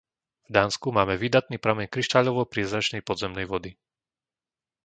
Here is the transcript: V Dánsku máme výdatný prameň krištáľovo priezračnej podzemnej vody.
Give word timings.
V 0.49 0.49
Dánsku 0.57 0.87
máme 0.97 1.13
výdatný 1.23 1.55
prameň 1.65 1.85
krištáľovo 1.93 2.41
priezračnej 2.53 3.01
podzemnej 3.09 3.45
vody. 3.51 3.71